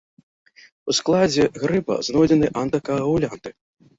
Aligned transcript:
У 0.93 0.95
складзе 0.99 1.45
грыба 1.63 1.97
знойдзены 2.07 2.47
антыкаагулянты. 2.63 3.49